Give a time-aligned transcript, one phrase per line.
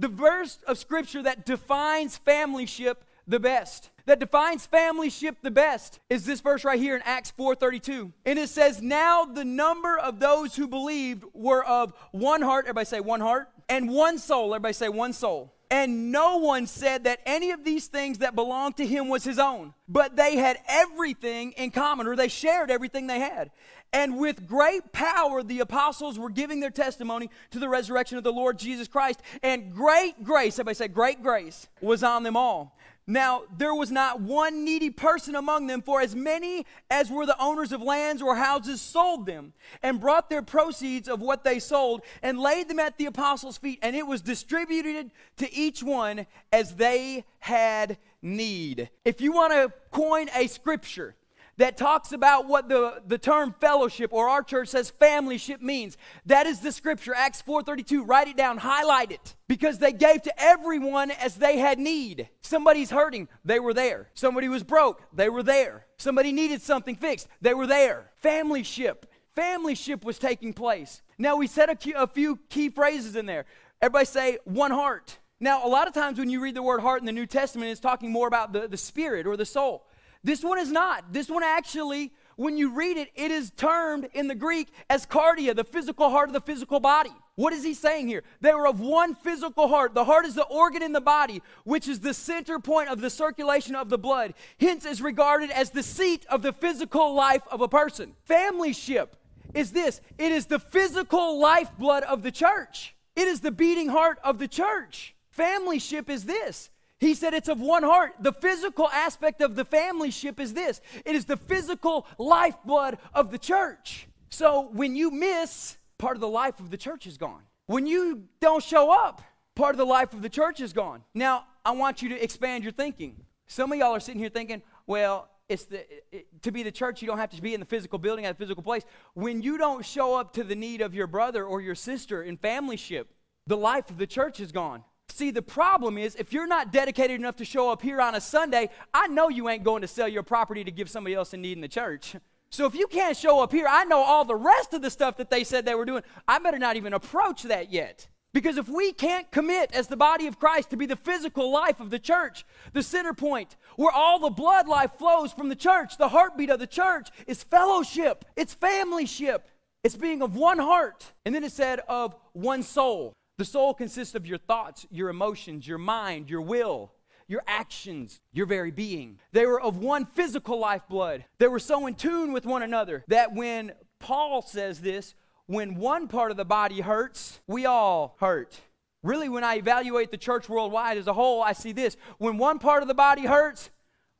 [0.00, 6.24] the verse of scripture that defines familyship the best that defines familyship the best is
[6.24, 8.12] this verse right here in Acts 4:32.
[8.26, 12.86] And it says, "Now the number of those who believed were of one heart, everybody
[12.86, 17.20] say one heart, and one soul, everybody say one soul." And no one said that
[17.24, 21.52] any of these things that belonged to him was his own, but they had everything
[21.52, 23.52] in common, or they shared everything they had.
[23.92, 28.32] And with great power, the apostles were giving their testimony to the resurrection of the
[28.32, 29.20] Lord Jesus Christ.
[29.42, 32.76] And great grace, everybody say, great grace was on them all.
[33.06, 37.40] Now, there was not one needy person among them, for as many as were the
[37.42, 42.02] owners of lands or houses sold them and brought their proceeds of what they sold
[42.22, 46.76] and laid them at the apostles' feet, and it was distributed to each one as
[46.76, 48.90] they had need.
[49.04, 51.16] If you want to coin a scripture,
[51.56, 55.96] that talks about what the, the term fellowship or our church says familyship means.
[56.26, 58.06] That is the scripture, Acts 4.32.
[58.06, 59.34] Write it down, highlight it.
[59.48, 62.28] Because they gave to everyone as they had need.
[62.40, 64.08] Somebody's hurting, they were there.
[64.14, 65.86] Somebody was broke, they were there.
[65.98, 68.10] Somebody needed something fixed, they were there.
[68.24, 69.04] Familyship.
[69.36, 71.02] Familyship was taking place.
[71.18, 73.44] Now we said a, a few key phrases in there.
[73.82, 75.18] Everybody say one heart.
[75.42, 77.70] Now, a lot of times when you read the word heart in the New Testament,
[77.70, 79.86] it's talking more about the, the spirit or the soul.
[80.22, 81.12] This one is not.
[81.12, 85.54] This one actually, when you read it, it is termed in the Greek as cardia,
[85.54, 87.12] the physical heart of the physical body.
[87.36, 88.22] What is he saying here?
[88.42, 89.94] They were of one physical heart.
[89.94, 93.08] The heart is the organ in the body, which is the center point of the
[93.08, 97.62] circulation of the blood, hence, is regarded as the seat of the physical life of
[97.62, 98.14] a person.
[98.28, 99.08] Familyship
[99.54, 104.18] is this it is the physical lifeblood of the church, it is the beating heart
[104.22, 105.14] of the church.
[105.34, 106.68] Familyship is this
[107.00, 108.12] he said it's of one heart.
[108.20, 113.30] The physical aspect of the family ship is this it is the physical lifeblood of
[113.30, 114.06] the church.
[114.28, 117.42] So when you miss, part of the life of the church is gone.
[117.66, 119.22] When you don't show up,
[119.54, 121.02] part of the life of the church is gone.
[121.14, 123.16] Now, I want you to expand your thinking.
[123.46, 127.02] Some of y'all are sitting here thinking, well, it's the it, to be the church
[127.02, 128.84] you don't have to be in the physical building at a physical place
[129.14, 132.36] when you don't show up to the need of your brother or your sister in
[132.36, 133.08] family ship
[133.48, 137.18] the life of the church is gone See, the problem is if you're not dedicated
[137.18, 140.08] enough to show up here on a Sunday, I know you ain't going to sell
[140.08, 142.16] your property to give somebody else in need in the church.
[142.52, 145.18] So if you can't show up here, I know all the rest of the stuff
[145.18, 146.02] that they said they were doing.
[146.26, 148.08] I better not even approach that yet.
[148.34, 151.78] Because if we can't commit as the body of Christ to be the physical life
[151.78, 155.96] of the church, the center point, where all the blood life flows from the church,
[155.96, 159.42] the heartbeat of the church is fellowship, it's familyship,
[159.84, 161.12] it's being of one heart.
[161.24, 163.12] And then it said of one soul.
[163.40, 166.92] The soul consists of your thoughts, your emotions, your mind, your will,
[167.26, 169.18] your actions, your very being.
[169.32, 171.24] They were of one physical lifeblood.
[171.38, 175.14] They were so in tune with one another that when Paul says this,
[175.46, 178.60] when one part of the body hurts, we all hurt.
[179.02, 181.96] Really, when I evaluate the church worldwide as a whole, I see this.
[182.18, 183.70] When one part of the body hurts,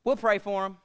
[0.03, 0.77] we'll pray for them.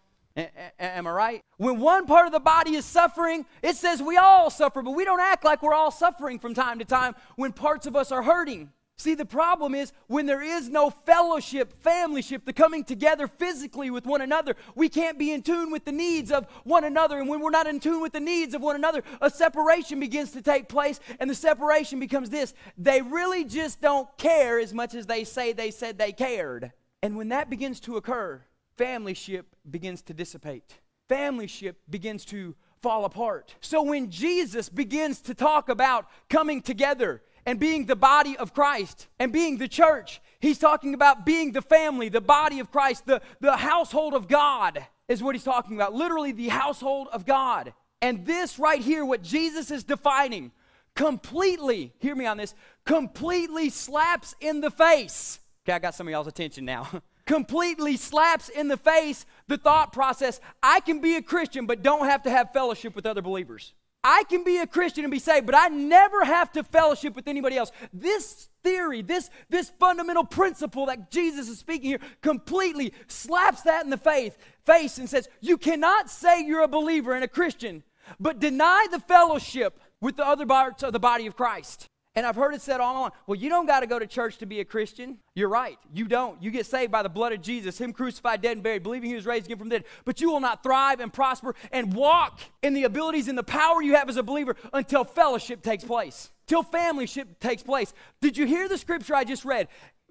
[0.79, 1.43] Am I right?
[1.57, 5.05] When one part of the body is suffering, it says we all suffer, but we
[5.05, 8.23] don't act like we're all suffering from time to time when parts of us are
[8.23, 8.71] hurting.
[8.99, 14.07] See, the problem is when there is no fellowship, familyship, the coming together physically with
[14.07, 17.19] one another, we can't be in tune with the needs of one another.
[17.19, 20.31] And when we're not in tune with the needs of one another, a separation begins
[20.33, 20.99] to take place.
[21.21, 25.53] And the separation becomes this they really just don't care as much as they say
[25.53, 26.73] they said they cared.
[27.03, 28.43] And when that begins to occur,
[28.79, 30.75] familyship begins to dissipate.
[31.09, 33.55] Familyship begins to fall apart.
[33.61, 39.09] So when Jesus begins to talk about coming together and being the body of Christ
[39.19, 43.23] and being the church, he's talking about being the family, the body of Christ, the,
[43.41, 45.95] the household of God is what he's talking about.
[45.95, 47.73] Literally, the household of God.
[48.03, 50.53] And this right here, what Jesus is defining,
[50.95, 52.55] completely, hear me on this,
[52.85, 55.41] completely slaps in the face.
[55.65, 56.89] Okay, I got some of y'all's attention now.
[57.27, 62.07] completely slaps in the face the thought process I can be a Christian but don't
[62.07, 63.75] have to have fellowship with other believers.
[64.09, 67.27] I can be a Christian and be saved, but I never have to fellowship with
[67.27, 67.73] anybody else.
[67.93, 73.91] This theory, this, this fundamental principle that Jesus is speaking here, completely slaps that in
[73.91, 77.83] the faith, face and says, You cannot say you're a believer and a Christian,
[78.21, 81.89] but deny the fellowship with the other parts of the body of Christ.
[82.17, 84.39] And I've heard it said all along, well, you don't got to go to church
[84.39, 85.19] to be a Christian.
[85.35, 85.79] You're right.
[85.93, 86.43] You don't.
[86.43, 89.15] You get saved by the blood of Jesus, Him crucified, dead, and buried, believing He
[89.15, 89.85] was raised again from the dead.
[90.07, 93.83] But you will not thrive and prosper and walk in the abilities and the power
[93.83, 97.93] you have as a believer until fellowship takes place, till familyship takes place.
[98.23, 99.69] Did you hear the scripture I just read?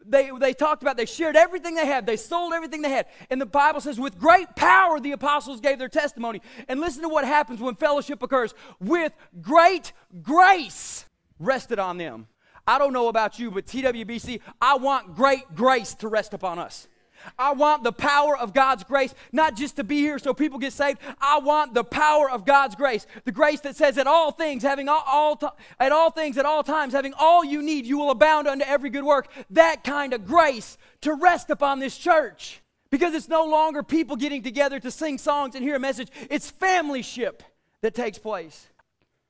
[0.08, 3.42] They, they talked about they shared everything they had they sold everything they had and
[3.42, 7.26] the bible says with great power the apostles gave their testimony and listen to what
[7.26, 9.12] happens when fellowship occurs with
[9.42, 11.06] great grace
[11.40, 12.28] rested on them.
[12.68, 16.88] I don't know about you, but TWBC, I want great grace to rest upon us.
[17.40, 20.74] I want the power of God's grace, not just to be here so people get
[20.74, 21.00] saved.
[21.20, 23.08] I want the power of God's grace.
[23.24, 26.46] The grace that says at all things, having all, all to, at all things at
[26.46, 29.28] all times, having all you need, you will abound unto every good work.
[29.52, 32.62] That kind of grace to rest upon this church.
[32.92, 36.10] Because it's no longer people getting together to sing songs and hear a message.
[36.30, 37.42] It's familyship
[37.82, 38.68] that takes place.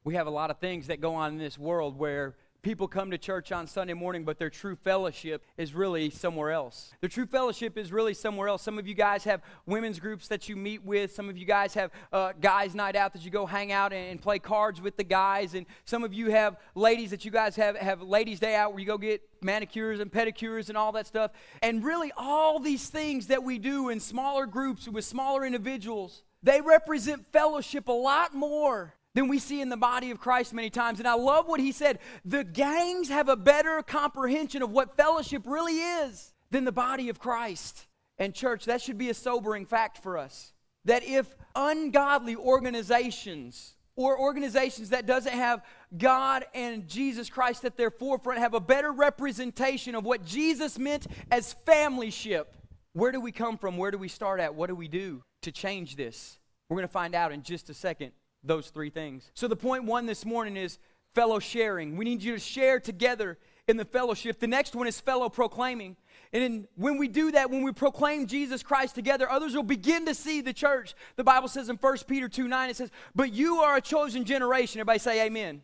[0.05, 3.09] We have a lot of things that go on in this world where people come
[3.09, 6.93] to church on Sunday morning, but their true fellowship is really somewhere else.
[7.01, 8.61] Their true fellowship is really somewhere else.
[8.61, 11.11] Some of you guys have women's groups that you meet with.
[11.11, 14.11] Some of you guys have uh, guys' night out that you go hang out and,
[14.11, 15.55] and, play cards with the guys.
[15.55, 18.79] And some of you have ladies that you guys have, have ladies' day out where
[18.81, 21.31] you go get manicures and pedicures and all that stuff.
[21.63, 26.61] And really, all these things that we do in smaller groups with smaller individuals, they
[26.61, 30.99] represent fellowship a lot more than we see in the body of Christ many times.
[30.99, 31.99] And I love what he said.
[32.25, 37.17] The gangs have a better comprehension of what fellowship really is than the body of
[37.17, 37.87] Christ.
[38.19, 40.53] And, church, that should be a sobering fact for us.
[40.83, 45.63] That if ungodly organizations or organizations that doesn't have
[45.97, 51.07] God and Jesus Christ at their forefront have a better representation of what Jesus meant
[51.31, 52.45] as familyship,
[52.91, 53.77] where do we come from?
[53.77, 54.55] Where do we start at?
[54.55, 56.37] What do we do to change this?
[56.67, 58.11] We're going to find out in just a second
[58.45, 59.31] those three things.
[59.33, 60.77] So, the point one this morning is
[61.13, 61.97] fellow sharing.
[61.97, 63.37] We need you to share together
[63.67, 64.39] in the fellowship.
[64.39, 65.95] The next one is fellow proclaiming.
[66.33, 70.05] And in, when we do that, when we proclaim Jesus Christ together, others will begin
[70.05, 70.93] to see the church.
[71.15, 74.25] The Bible says in 1 Peter 2 9, it says, But you are a chosen
[74.25, 74.79] generation.
[74.79, 75.43] Everybody say amen.
[75.47, 75.61] amen.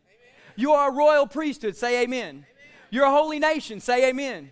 [0.56, 1.76] You are a royal priesthood.
[1.76, 2.28] Say amen.
[2.28, 2.46] amen.
[2.90, 3.80] You're a holy nation.
[3.80, 4.52] Say amen.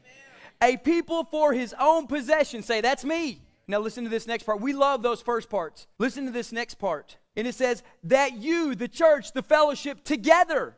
[0.62, 0.74] amen.
[0.74, 2.64] A people for his own possession.
[2.64, 3.42] Say, That's me.
[3.70, 4.62] Now listen to this next part.
[4.62, 5.86] We love those first parts.
[6.00, 7.18] Listen to this next part.
[7.36, 10.76] And it says, that you, the church, the fellowship, together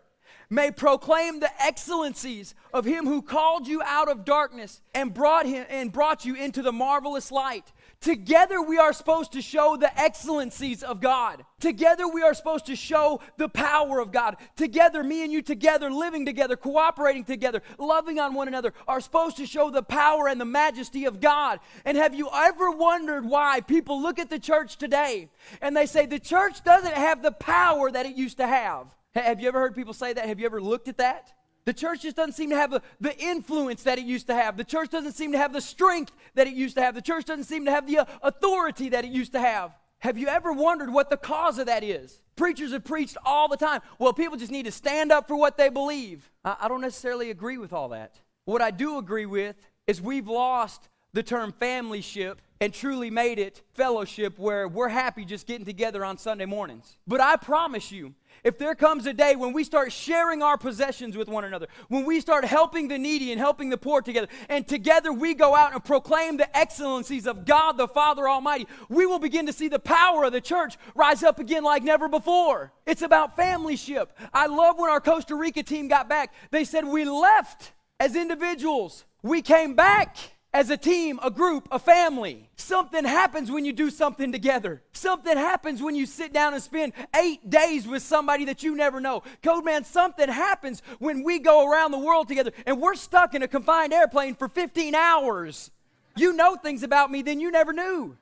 [0.50, 5.66] may proclaim the excellencies of him who called you out of darkness and brought him
[5.70, 7.72] and brought you into the marvelous light.
[8.02, 11.46] Together we are supposed to show the excellencies of God.
[11.60, 14.38] Together we are supposed to show the power of God.
[14.56, 19.38] Together, me and you together, living together, cooperating together, loving on one another, are supposed
[19.38, 21.60] to show the power and the majesty of God.
[21.86, 25.30] And have you ever wondered why people look at the church today
[25.62, 28.88] and they say the church doesn't have the power that it used to have?
[29.14, 30.26] Have you ever heard people say that?
[30.26, 31.34] Have you ever looked at that?
[31.66, 34.58] The church just doesn't seem to have the, influence that it used to have.
[34.58, 36.96] The church doesn't seem to have the strength that it used to have.
[36.96, 39.78] The church doesn't seem to have the uh, authority that it used to have.
[40.00, 42.22] Have you ever wondered what the cause of that is?
[42.36, 43.82] Preachers have preached all the time.
[44.00, 46.32] Well, people just need to stand up for what they believe.
[46.44, 48.20] I don't necessarily agree with all that.
[48.46, 49.56] What I do agree with
[49.86, 55.48] is we've lost the term familyship and truly made it fellowship where we're happy just
[55.48, 56.96] getting together on Sunday mornings.
[57.08, 58.14] But I promise you,
[58.44, 62.06] if there comes a day when we start sharing our possessions with one another, when
[62.06, 65.74] we start helping the needy and helping the poor together, and together we go out
[65.74, 69.80] and proclaim the excellencies of God the Father Almighty, we will begin to see the
[69.80, 72.72] power of the church rise up again like never before.
[72.86, 74.10] It's about familyship.
[74.34, 79.06] I love when our Costa Rica team got back, they said, We left as individuals,
[79.24, 80.18] we came back
[80.54, 82.50] as a team, a group, a family.
[82.56, 84.82] Something happens when you do something together.
[84.92, 89.00] Something happens when you sit down and spend eight days with somebody that you never
[89.00, 89.24] know.
[89.44, 93.44] Code man, something happens when we go around the world together and we're stuck in
[93.44, 95.72] a confined airplane for 15 hours.
[96.18, 98.18] You know things about me then you never knew.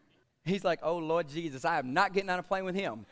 [0.45, 3.07] He's like, oh Lord Jesus, I am not getting on a plane with him.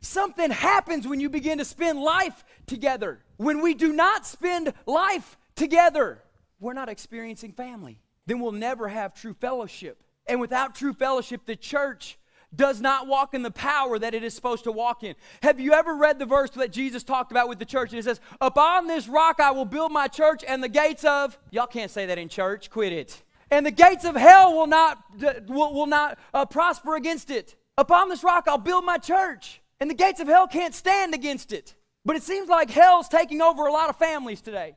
[0.00, 3.20] something happens when you begin to spend life together.
[3.36, 6.22] When we do not spend life together,
[6.60, 10.02] we're not experiencing family then we'll never have true fellowship.
[10.26, 12.18] And without true fellowship, the church
[12.54, 15.14] does not walk in the power that it is supposed to walk in.
[15.42, 17.90] Have you ever read the verse that Jesus talked about with the church?
[17.90, 21.38] And it says, Upon this rock I will build my church, and the gates of,
[21.50, 23.22] y'all can't say that in church, quit it.
[23.50, 24.98] And the gates of hell will not,
[25.48, 27.56] will, will not uh, prosper against it.
[27.78, 31.52] Upon this rock I'll build my church, and the gates of hell can't stand against
[31.52, 31.74] it.
[32.04, 34.76] But it seems like hell's taking over a lot of families today.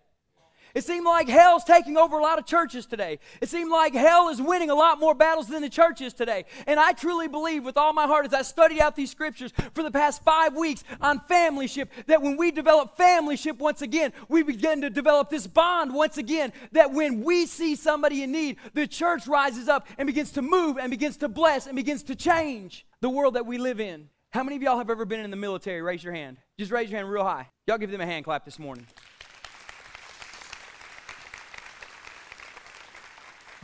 [0.76, 3.20] It seemed like hell's taking over a lot of churches today.
[3.40, 6.44] It seemed like hell is winning a lot more battles than the church is today.
[6.68, 9.84] And I truly believe with all my heart as I study out these scriptures for
[9.84, 14.82] the past five weeks on familyship that when we develop familyship once again, we begin
[14.82, 16.52] to develop this bond once again.
[16.74, 20.78] That when we see somebody in need, the church rises up and begins to move
[20.78, 24.10] and begins to bless and begins to change the world that we live in.
[24.32, 25.82] How many of y'all have ever been in the military?
[25.82, 26.36] Raise your hand.
[26.60, 27.48] Just raise your hand real high.
[27.66, 28.86] Y'all give them a hand clap this morning.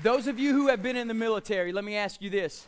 [0.04, 2.68] Those of you who have been in the military, let me ask you this.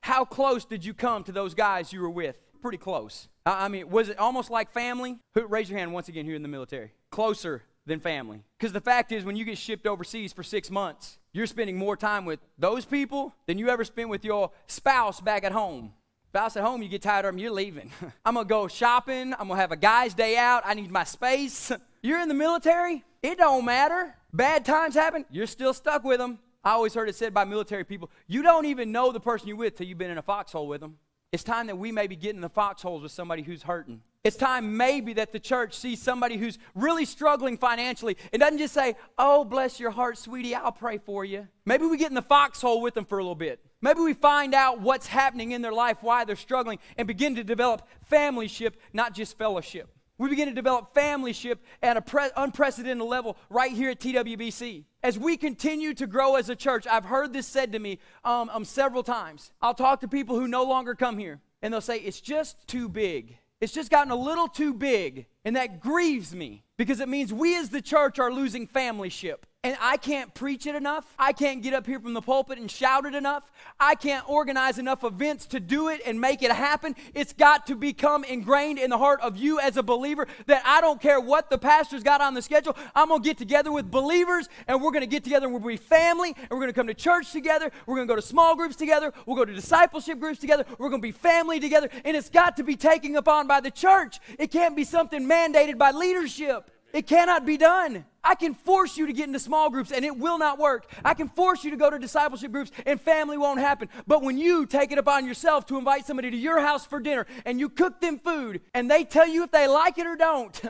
[0.00, 2.36] How close did you come to those guys you were with?
[2.60, 3.28] Pretty close.
[3.46, 5.18] I mean, was it almost like family?
[5.34, 6.90] Who, raise your hand once again here in the military.
[7.10, 8.42] Closer than family.
[8.58, 11.96] Because the fact is, when you get shipped overseas for six months, you're spending more
[11.96, 15.92] time with those people than you ever spent with your spouse back at home.
[16.30, 17.92] Spouse at home, you get tired of them, you're leaving.
[18.24, 19.34] I'm gonna go shopping.
[19.38, 20.62] I'm gonna have a guy's day out.
[20.66, 21.70] I need my space.
[22.02, 23.04] You're in the military.
[23.22, 24.16] It don't matter.
[24.32, 25.24] Bad times happen.
[25.30, 26.40] You're still stuck with them.
[26.64, 29.56] I always heard it said by military people, you don't even know the person you're
[29.56, 30.98] with till you've been in a foxhole with them.
[31.32, 34.02] It's time that we maybe get in the foxholes with somebody who's hurting.
[34.22, 38.74] It's time maybe that the church sees somebody who's really struggling financially and doesn't just
[38.74, 41.48] say, Oh, bless your heart, sweetie, I'll pray for you.
[41.64, 43.58] Maybe we get in the foxhole with them for a little bit.
[43.80, 47.42] Maybe we find out what's happening in their life, why they're struggling, and begin to
[47.42, 49.88] develop familyship, not just fellowship.
[50.22, 54.84] We begin to develop familyship at an pre- unprecedented level right here at TWBC.
[55.02, 58.48] As we continue to grow as a church, I've heard this said to me um,
[58.50, 59.50] um, several times.
[59.60, 62.88] I'll talk to people who no longer come here, and they'll say, It's just too
[62.88, 63.36] big.
[63.60, 67.56] It's just gotten a little too big, and that grieves me because it means we
[67.56, 69.44] as the church are losing familyship.
[69.64, 71.14] And I can't preach it enough.
[71.16, 73.44] I can't get up here from the pulpit and shout it enough.
[73.78, 76.96] I can't organize enough events to do it and make it happen.
[77.14, 80.80] It's got to become ingrained in the heart of you as a believer that I
[80.80, 82.76] don't care what the pastor's got on the schedule.
[82.96, 85.62] I'm going to get together with believers and we're going to get together and we'll
[85.62, 87.70] be family and we're going to come to church together.
[87.86, 89.12] We're going to go to small groups together.
[89.26, 90.64] We'll go to discipleship groups together.
[90.76, 91.88] We're going to be family together.
[92.04, 94.18] And it's got to be taken upon by the church.
[94.40, 96.68] It can't be something mandated by leadership.
[96.92, 98.04] It cannot be done.
[98.22, 100.90] I can force you to get into small groups and it will not work.
[101.04, 103.88] I can force you to go to discipleship groups and family won't happen.
[104.06, 107.26] But when you take it upon yourself to invite somebody to your house for dinner
[107.44, 110.60] and you cook them food and they tell you if they like it or don't,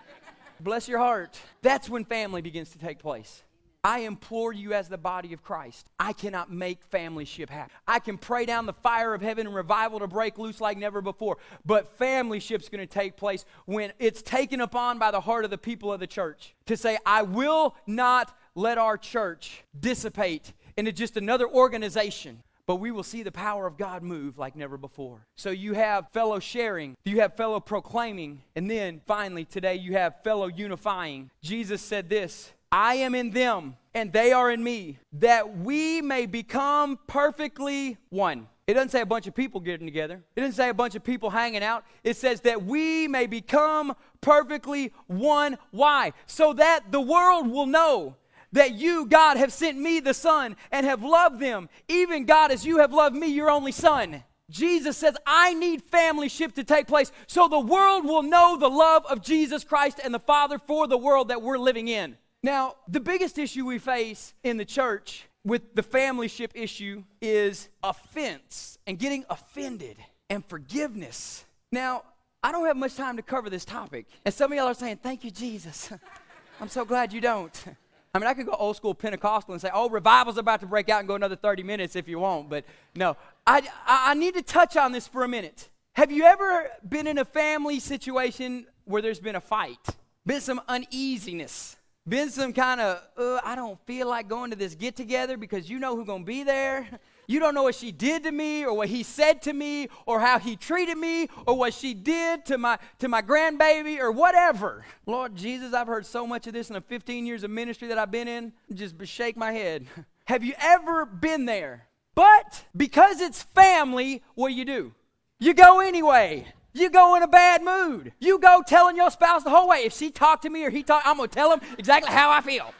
[0.60, 3.42] bless your heart, that's when family begins to take place.
[3.82, 5.88] I implore you as the body of Christ.
[5.98, 7.74] I cannot make familyship happen.
[7.88, 11.00] I can pray down the fire of heaven and revival to break loose like never
[11.00, 11.38] before.
[11.64, 15.58] But familyship's going to take place when it's taken upon by the heart of the
[15.58, 21.16] people of the church to say, I will not let our church dissipate into just
[21.16, 25.26] another organization but we will see the power of God move like never before.
[25.34, 30.22] So you have fellow sharing, you have fellow proclaiming, and then finally today you have
[30.22, 31.32] fellow unifying.
[31.42, 36.26] Jesus said this I am in them and they are in me, that we may
[36.26, 38.46] become perfectly one.
[38.66, 40.22] It doesn't say a bunch of people getting together.
[40.36, 41.84] It doesn't say a bunch of people hanging out.
[42.04, 45.58] It says that we may become perfectly one.
[45.72, 46.12] Why?
[46.26, 48.14] So that the world will know
[48.52, 52.64] that you, God, have sent me, the Son, and have loved them, even God, as
[52.64, 54.22] you have loved me, your only Son.
[54.48, 59.04] Jesus says, I need familyship to take place so the world will know the love
[59.06, 62.16] of Jesus Christ and the Father for the world that we're living in.
[62.42, 68.78] Now, the biggest issue we face in the church with the familyship issue is offense
[68.86, 69.96] and getting offended
[70.28, 71.44] and forgiveness.
[71.70, 72.02] Now,
[72.42, 74.06] I don't have much time to cover this topic.
[74.24, 75.92] And some of y'all are saying, Thank you, Jesus.
[76.60, 77.64] I'm so glad you don't.
[78.14, 80.88] I mean, I could go old school Pentecostal and say, oh, revival's about to break
[80.88, 82.50] out and go another 30 minutes if you want.
[82.50, 82.64] But
[82.96, 83.16] no,
[83.46, 85.68] I, I need to touch on this for a minute.
[85.92, 89.78] Have you ever been in a family situation where there's been a fight,
[90.26, 91.76] been some uneasiness?
[92.08, 95.68] Been some kind of, uh, I don't feel like going to this get together because
[95.68, 96.88] you know who's going to be there.
[97.26, 100.18] You don't know what she did to me or what he said to me or
[100.18, 104.84] how he treated me or what she did to my to my grandbaby or whatever.
[105.06, 107.98] Lord Jesus, I've heard so much of this in the 15 years of ministry that
[107.98, 108.52] I've been in.
[108.74, 109.86] Just shake my head.
[110.24, 111.86] Have you ever been there?
[112.16, 114.92] But because it's family, what do you do?
[115.38, 116.46] You go anyway.
[116.72, 118.12] You go in a bad mood.
[118.20, 119.84] You go telling your spouse the whole way.
[119.84, 122.30] If she talked to me or he talked, I'm going to tell him exactly how
[122.30, 122.72] I feel.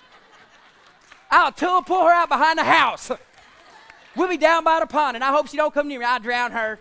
[1.30, 3.10] I'll tell, pull her out behind the house.
[4.16, 6.04] We'll be down by the pond, and I hope she don't come near me.
[6.04, 6.80] I'll drown her.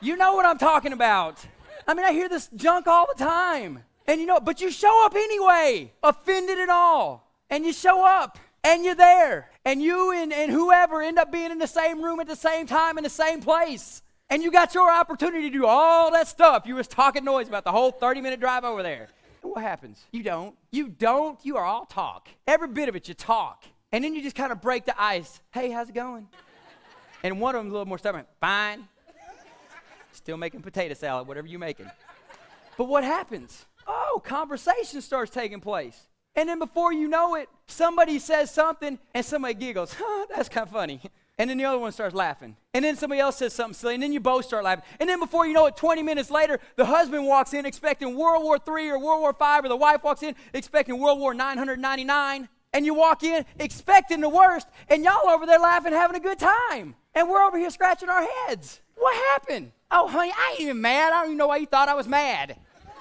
[0.00, 1.38] You know what I'm talking about.
[1.86, 3.84] I mean, I hear this junk all the time.
[4.08, 7.30] And you know, but you show up anyway, offended and all.
[7.48, 9.52] And you show up, and you're there.
[9.64, 12.66] And you and, and whoever end up being in the same room at the same
[12.66, 16.62] time in the same place and you got your opportunity to do all that stuff
[16.64, 19.08] you was talking noise about the whole 30 minute drive over there.
[19.42, 20.06] And what happens?
[20.10, 20.54] You don't.
[20.70, 21.38] You don't.
[21.44, 22.30] You are all talk.
[22.46, 23.64] Every bit of it, you talk.
[23.92, 25.42] And then you just kind of break the ice.
[25.50, 26.28] Hey, how's it going?
[27.22, 28.24] And one of them's a little more stubborn.
[28.40, 28.88] Fine.
[30.12, 31.90] Still making potato salad, whatever you're making.
[32.78, 33.66] But what happens?
[33.86, 36.08] Oh, conversation starts taking place.
[36.34, 39.94] And then before you know it, somebody says something and somebody giggles.
[39.98, 41.02] Huh, that's kind of funny.
[41.42, 42.54] And then the other one starts laughing.
[42.72, 43.94] And then somebody else says something silly.
[43.94, 44.84] And then you both start laughing.
[45.00, 48.44] And then before you know it, 20 minutes later, the husband walks in expecting World
[48.44, 52.48] War III or World War V, or the wife walks in expecting World War 999.
[52.72, 54.68] And you walk in expecting the worst.
[54.88, 56.94] And y'all over there laughing, having a good time.
[57.12, 58.80] And we're over here scratching our heads.
[58.94, 59.72] What happened?
[59.90, 61.12] Oh, honey, I ain't even mad.
[61.12, 62.52] I don't even know why you thought I was mad.
[62.52, 62.94] Are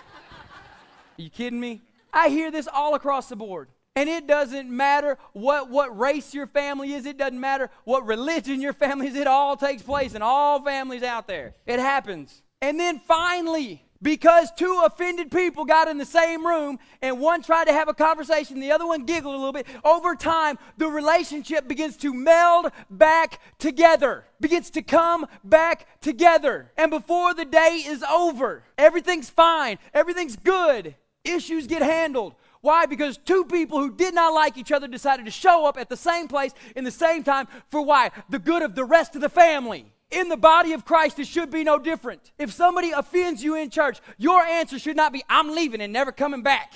[1.18, 1.82] you kidding me?
[2.12, 3.68] I hear this all across the board.
[3.96, 8.62] And it doesn't matter what, what race your family is, it doesn't matter what religion
[8.62, 11.56] your family is, it all takes place in all families out there.
[11.66, 12.42] It happens.
[12.62, 17.66] And then finally, because two offended people got in the same room and one tried
[17.66, 21.68] to have a conversation, the other one giggled a little bit, over time, the relationship
[21.68, 26.72] begins to meld back together, begins to come back together.
[26.78, 32.36] And before the day is over, everything's fine, everything's good, issues get handled.
[32.62, 32.86] Why?
[32.86, 35.98] Because two people who did not like each other decided to show up at the
[35.98, 38.12] same place in the same time for why?
[38.30, 39.94] The good of the rest of the family.
[40.12, 42.32] In the body of Christ, it should be no different.
[42.38, 46.12] If somebody offends you in church, your answer should not be, I'm leaving and never
[46.12, 46.74] coming back.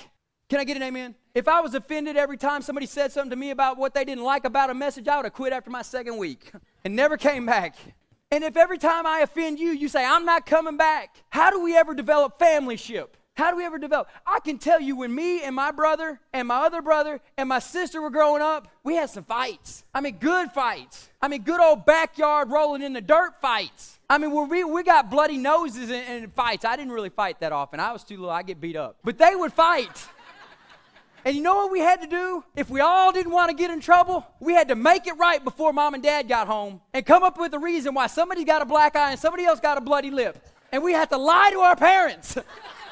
[0.48, 1.14] Can I get an amen?
[1.34, 4.24] If I was offended every time somebody said something to me about what they didn't
[4.24, 6.50] like about a message, I would have quit after my second week
[6.84, 7.76] and never came back.
[8.30, 11.60] And if every time I offend you, you say, I'm not coming back, how do
[11.62, 13.16] we ever develop family ship?
[13.36, 14.08] How do we ever develop?
[14.26, 17.58] I can tell you when me and my brother and my other brother and my
[17.58, 19.84] sister were growing up, we had some fights.
[19.94, 21.10] I mean, good fights.
[21.20, 23.98] I mean, good old backyard rolling in the dirt fights.
[24.08, 26.64] I mean, we, we got bloody noses in, fights.
[26.64, 27.78] I didn't really fight that often.
[27.78, 28.30] I was too little.
[28.30, 28.96] I get beat up.
[29.04, 30.06] But they would fight.
[31.24, 32.44] And you know what we had to do?
[32.54, 35.42] If we all didn't want to get in trouble, we had to make it right
[35.42, 38.62] before mom and dad got home and come up with a reason why somebody got
[38.62, 40.38] a black eye and somebody else got a bloody lip.
[40.70, 42.38] And we had to lie to our parents.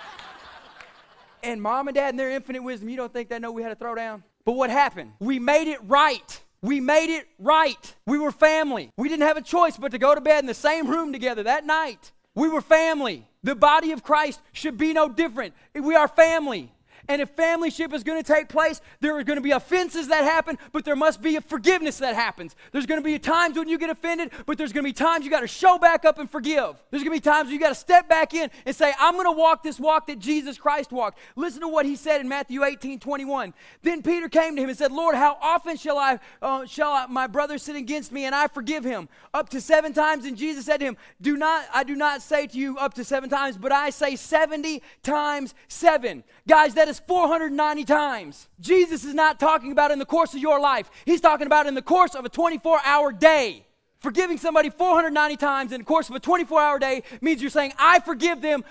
[1.45, 3.69] And mom and dad, in their infinite wisdom, you don't think they know we had
[3.69, 4.25] to throw down?
[4.47, 5.13] But what happened?
[5.21, 6.41] We made it right.
[6.63, 7.95] We made it right.
[8.07, 8.91] We were family.
[8.97, 11.43] We didn't have a choice but to go to bed in the same room together
[11.43, 12.13] that night.
[12.35, 13.29] We were family.
[13.43, 15.55] The body of Christ should be no different.
[15.75, 16.73] We are family.
[17.09, 20.09] And if family ship is going to take place, there are going to be offenses
[20.09, 22.57] that happen, but there must be a forgiveness that happens.
[22.73, 25.25] There's going to be times when you get offended, but there's going to be times
[25.25, 26.77] you got to show back up and forgive.
[26.91, 29.27] There's going to be times you got to step back in and say, I'm going
[29.27, 31.19] to walk this walk that Jesus Christ walked.
[31.37, 33.53] Listen to what he said in Matthew 18 21.
[33.83, 37.07] Then Peter came to him and said, Lord, how often shall I, uh, shall I,
[37.07, 39.09] my brother sin against me and I forgive him?
[39.33, 40.25] Up to seven times.
[40.25, 43.05] And Jesus said to him, Do not, I do not say to you up to
[43.05, 46.25] seven times, but I say 70 times seven.
[46.47, 48.49] Guys, that is 490 times.
[48.61, 51.75] Jesus is not talking about in the course of your life, He's talking about in
[51.75, 53.67] the course of a 24 hour day.
[54.01, 57.73] Forgiving somebody 490 times in the course of a 24 hour day means you're saying,
[57.79, 58.63] I forgive them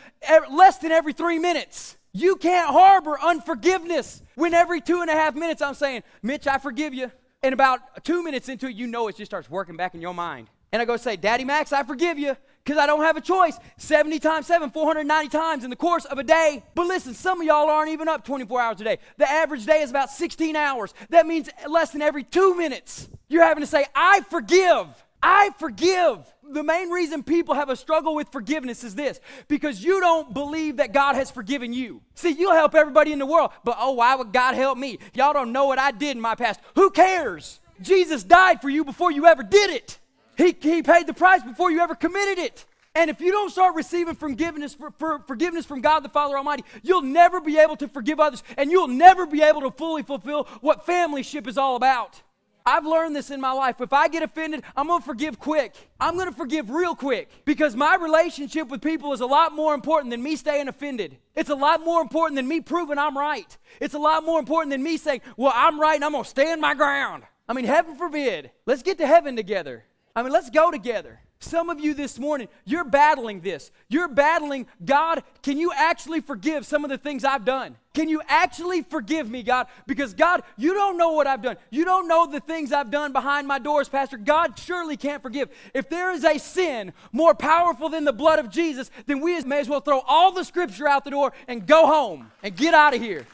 [0.51, 1.97] less than every three minutes.
[2.11, 6.59] You can't harbor unforgiveness when every two and a half minutes I'm saying, Mitch, I
[6.59, 7.11] forgive you.
[7.41, 10.13] And about two minutes into it, you know it just starts working back in your
[10.13, 10.51] mind.
[10.71, 13.57] And I go say, Daddy Max, I forgive you because I don't have a choice.
[13.77, 16.63] 70 times 7, 490 times in the course of a day.
[16.75, 18.99] But listen, some of y'all aren't even up 24 hours a day.
[19.17, 20.93] The average day is about 16 hours.
[21.09, 24.87] That means less than every two minutes, you're having to say, I forgive.
[25.21, 26.19] I forgive.
[26.43, 30.77] The main reason people have a struggle with forgiveness is this because you don't believe
[30.77, 32.01] that God has forgiven you.
[32.15, 34.99] See, you'll help everybody in the world, but oh, why would God help me?
[35.13, 36.59] Y'all don't know what I did in my past.
[36.75, 37.61] Who cares?
[37.81, 39.97] Jesus died for you before you ever did it.
[40.37, 42.65] He, he paid the price before you ever committed it.
[42.95, 46.63] And if you don't start receiving forgiveness, for, for, forgiveness from God the Father Almighty,
[46.83, 50.43] you'll never be able to forgive others, and you'll never be able to fully fulfill
[50.61, 52.21] what family ship is all about.
[52.65, 53.81] I've learned this in my life.
[53.81, 55.75] If I get offended, I'm going to forgive quick.
[55.99, 59.73] I'm going to forgive real quick because my relationship with people is a lot more
[59.73, 61.17] important than me staying offended.
[61.35, 63.57] It's a lot more important than me proving I'm right.
[63.81, 66.29] It's a lot more important than me saying, Well, I'm right and I'm going to
[66.29, 67.23] stand my ground.
[67.49, 68.51] I mean, heaven forbid.
[68.65, 69.83] Let's get to heaven together.
[70.15, 71.19] I mean, let's go together.
[71.39, 73.69] Some of you this morning, you're battling this.
[73.89, 77.75] You're battling, God, can you actually forgive some of the things I've done?
[77.93, 79.67] Can you actually forgive me, God?
[79.85, 81.57] Because, God, you don't know what I've done.
[81.69, 84.17] You don't know the things I've done behind my doors, Pastor.
[84.17, 85.49] God surely can't forgive.
[85.73, 89.59] If there is a sin more powerful than the blood of Jesus, then we may
[89.59, 92.95] as well throw all the scripture out the door and go home and get out
[92.95, 93.27] of here.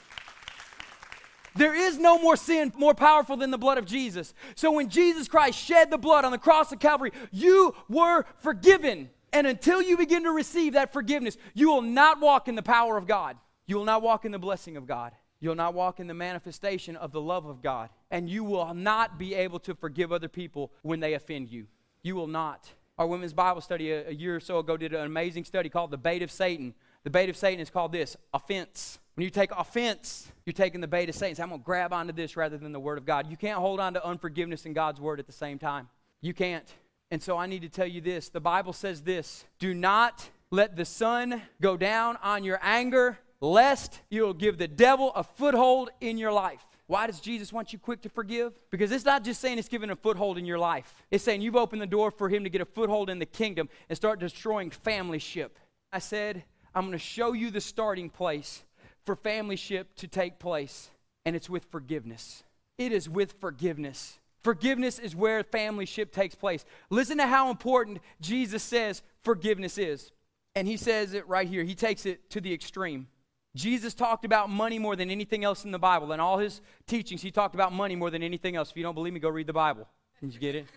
[1.56, 4.34] There is no more sin more powerful than the blood of Jesus.
[4.56, 9.10] So when Jesus Christ shed the blood on the cross of Calvary, you were forgiven.
[9.32, 12.98] And until you begin to receive that forgiveness, you will not walk in the power
[12.98, 13.38] of God.
[13.68, 15.14] You will not walk in the blessing of God.
[15.40, 17.90] You'll not walk in the manifestation of the love of God.
[18.12, 21.68] And you will not be able to forgive other people when they offend you.
[22.02, 22.72] You will not.
[22.98, 25.98] Our women's Bible study a, year or so ago did an amazing study called The
[25.98, 26.74] Bait of Satan.
[27.04, 29.00] The bait of Satan is called this offense.
[29.20, 31.44] When you take offense, you're taking the bait of Satan.
[31.44, 33.30] I'm going to grab onto this rather than the Word of God.
[33.30, 35.90] You can't hold on to unforgiveness and God's Word at the same time.
[36.22, 36.64] You can't.
[37.12, 40.78] And so I need to tell you this the Bible says this do not let
[40.78, 46.18] the sun go down on your anger, lest you'll give the devil a foothold in
[46.18, 46.66] your life.
[46.88, 48.54] Why does Jesus want you quick to forgive?
[48.70, 50.96] Because it's not just saying it's giving a foothold in your life.
[51.12, 53.68] It's saying you've opened the door for him to get a foothold in the kingdom
[53.90, 55.60] and start destroying family ship.
[55.92, 58.64] I said, I'm going to show you the starting place
[59.10, 60.92] for family ship to take place,
[61.26, 62.44] and it's with forgiveness.
[62.78, 64.20] It is with forgiveness.
[64.44, 66.64] Forgiveness is where family ship takes place.
[66.92, 70.12] Listen to how important Jesus says forgiveness is.
[70.54, 71.64] And he says it right here.
[71.64, 73.08] He takes it to the extreme.
[73.56, 76.14] Jesus talked about money more than anything else in the Bible.
[76.14, 78.70] In all his teachings, he talked about money more than anything else.
[78.70, 79.88] If you don't believe me, go read the Bible.
[80.22, 80.68] Did you get it?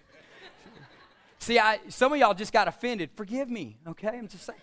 [1.38, 3.10] See, I, some of y'all just got offended.
[3.14, 4.16] Forgive me, okay?
[4.16, 4.58] I'm just saying.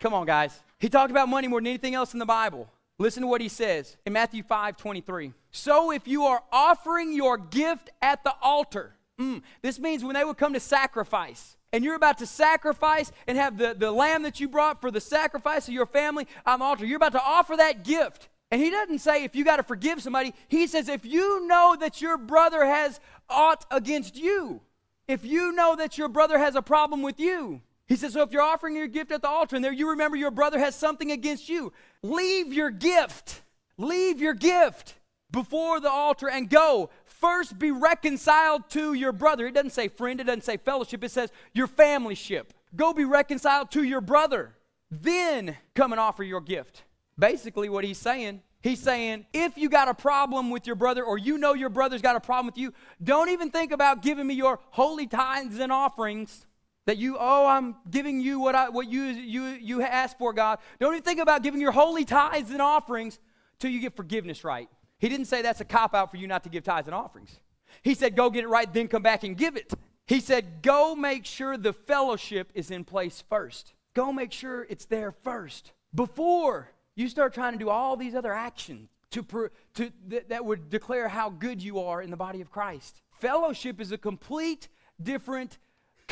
[0.00, 0.60] Come on, guys.
[0.80, 2.68] He talked about money more than anything else in the Bible.
[2.98, 5.32] Listen to what he says in Matthew 5 23.
[5.50, 10.24] So if you are offering your gift at the altar, mm, this means when they
[10.24, 14.40] would come to sacrifice, and you're about to sacrifice and have the, the lamb that
[14.40, 17.56] you brought for the sacrifice of your family on the altar, you're about to offer
[17.56, 18.28] that gift.
[18.50, 21.74] And he doesn't say if you got to forgive somebody, he says if you know
[21.80, 23.00] that your brother has
[23.30, 24.60] aught against you,
[25.08, 28.32] if you know that your brother has a problem with you, he says, so if
[28.32, 31.10] you're offering your gift at the altar and there you remember your brother has something
[31.10, 33.42] against you, leave your gift.
[33.76, 34.94] Leave your gift
[35.30, 36.90] before the altar and go.
[37.04, 39.46] First be reconciled to your brother.
[39.46, 42.52] It doesn't say friend, it doesn't say fellowship, it says your family ship.
[42.74, 44.54] Go be reconciled to your brother.
[44.90, 46.84] Then come and offer your gift.
[47.18, 51.18] Basically, what he's saying, he's saying, if you got a problem with your brother or
[51.18, 54.34] you know your brother's got a problem with you, don't even think about giving me
[54.34, 56.46] your holy tithes and offerings
[56.86, 60.58] that you, oh, I'm giving you what, I, what you, you, you asked for, God.
[60.80, 63.18] Don't even think about giving your holy tithes and offerings
[63.58, 64.68] till you get forgiveness right.
[64.98, 67.38] He didn't say that's a cop out for you not to give tithes and offerings.
[67.82, 69.72] He said, go get it right, then come back and give it.
[70.06, 73.72] He said, go make sure the fellowship is in place first.
[73.94, 78.32] Go make sure it's there first before you start trying to do all these other
[78.32, 82.50] actions to, to, that, that would declare how good you are in the body of
[82.50, 83.02] Christ.
[83.20, 84.68] Fellowship is a complete
[85.02, 85.58] different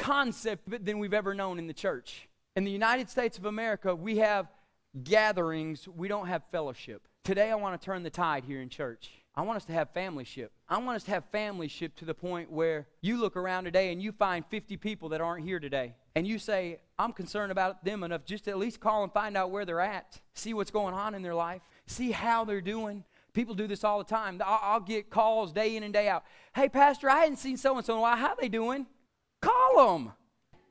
[0.01, 2.29] concept than we've ever known in the church.
[2.57, 4.49] In the United States of America, we have
[5.05, 7.07] gatherings, we don't have fellowship.
[7.23, 9.11] Today, I want to turn the tide here in church.
[9.35, 10.53] I want us to have family ship.
[10.69, 13.93] I want us to have family ship to the point where you look around today
[13.93, 15.95] and you find 50 people that aren't here today.
[16.17, 19.37] And you say, I'm concerned about them enough just to at least call and find
[19.37, 23.05] out where they're at, see what's going on in their life, see how they're doing.
[23.33, 24.41] People do this all the time.
[24.45, 26.25] I'll, I'll get calls day in and day out.
[26.55, 28.17] Hey, Pastor, I hadn't seen so and so in a while.
[28.17, 28.87] How they doing?
[29.41, 30.13] Call them.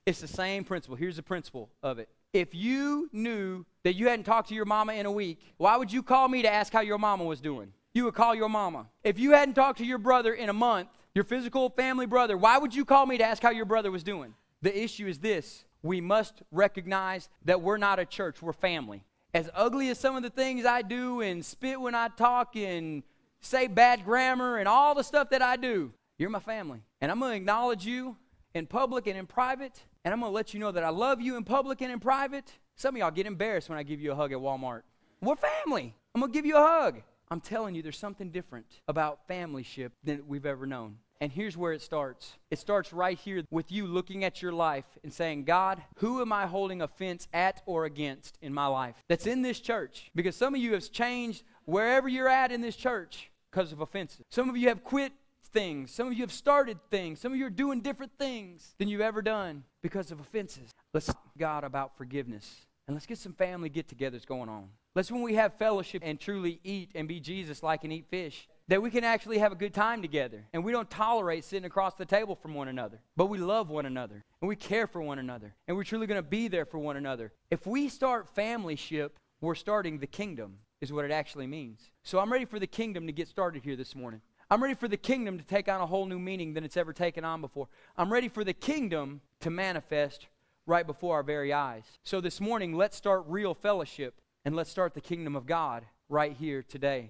[0.06, 0.96] It's the same principle.
[0.96, 2.10] Here's the principle of it.
[2.34, 5.92] If you knew that you hadn't talked to your mama in a week, why would
[5.92, 7.74] you call me to ask how your mama was doing?
[7.94, 8.88] You would call your mama.
[9.04, 12.58] If you hadn't talked to your brother in a month, your physical family brother, why
[12.58, 14.36] would you call me to ask how your brother was doing?
[14.62, 19.04] The issue is this we must recognize that we're not a church, we're family.
[19.34, 23.04] As ugly as some of the things I do and spit when I talk and
[23.42, 26.82] say bad grammar and all the stuff that I do, you're my family.
[27.00, 28.18] And I'm going to acknowledge you
[28.54, 29.84] in public and in private.
[30.04, 32.00] And I'm going to let you know that I love you in public and in
[32.00, 32.52] private.
[32.76, 34.82] Some of y'all get embarrassed when I give you a hug at Walmart.
[35.22, 35.96] We're family.
[36.16, 37.02] I'm going to give you a hug.
[37.32, 40.98] I'm telling you, there's something different about family ship than we've ever known.
[41.22, 44.86] And here's where it starts it starts right here with you looking at your life
[45.04, 49.28] and saying, God, who am I holding offense at or against in my life that's
[49.28, 50.12] in this church?
[50.16, 54.22] Because some of you have changed wherever you're at in this church because of offenses.
[54.32, 55.12] Some of you have quit
[55.52, 55.92] things.
[55.92, 57.20] Some of you have started things.
[57.20, 60.72] Some of you are doing different things than you've ever done because of offenses.
[60.94, 62.66] Let's talk God about forgiveness.
[62.88, 64.70] And let's get some family get togethers going on.
[64.96, 68.48] Let's when we have fellowship and truly eat and be Jesus like and eat fish,
[68.68, 70.46] that we can actually have a good time together.
[70.54, 73.86] And we don't tolerate sitting across the table from one another, but we love one
[73.86, 76.80] another and we care for one another and we're truly going to be there for
[76.80, 77.32] one another.
[77.52, 81.92] If we start family ship, we're starting the kingdom, is what it actually means.
[82.04, 84.22] So I'm ready for the kingdom to get started here this morning.
[84.52, 86.92] I'm ready for the kingdom to take on a whole new meaning than it's ever
[86.92, 87.68] taken on before.
[87.96, 90.26] I'm ready for the kingdom to manifest
[90.66, 91.84] right before our very eyes.
[92.04, 96.36] So this morning, let's start real fellowship and let's start the kingdom of God right
[96.36, 97.08] here today.